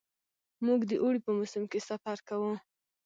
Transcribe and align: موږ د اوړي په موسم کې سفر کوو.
موږ 0.65 0.79
د 0.91 0.91
اوړي 1.01 1.19
په 1.25 1.31
موسم 1.37 1.63
کې 1.71 1.79
سفر 1.89 2.17
کوو. 2.27 2.53